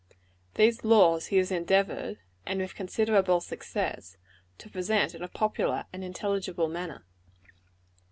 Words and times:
These 0.55 0.83
laws 0.83 1.27
he 1.27 1.37
has 1.37 1.51
endeavored 1.51 2.17
and 2.43 2.59
with 2.59 2.73
considerable 2.73 3.39
success 3.39 4.17
to 4.57 4.67
present 4.67 5.13
in 5.13 5.21
a 5.21 5.27
popular 5.27 5.85
and 5.93 6.03
intelligible 6.03 6.67
manner. 6.69 7.05